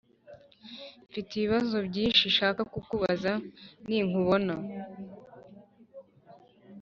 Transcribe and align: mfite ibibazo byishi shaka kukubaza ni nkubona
mfite 1.07 1.29
ibibazo 1.33 1.75
byishi 1.87 2.25
shaka 2.37 2.61
kukubaza 2.73 3.31
ni 3.87 3.99
nkubona 4.07 4.55